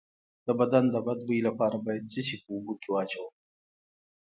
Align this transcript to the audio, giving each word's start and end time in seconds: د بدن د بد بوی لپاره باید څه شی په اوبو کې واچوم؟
د 0.47 0.49
بدن 0.59 0.83
د 0.93 0.95
بد 1.05 1.19
بوی 1.27 1.39
لپاره 1.47 1.77
باید 1.85 2.03
څه 2.11 2.21
شی 2.27 2.37
په 2.43 2.49
اوبو 2.55 2.73
کې 2.81 2.89
واچوم؟ 2.91 3.31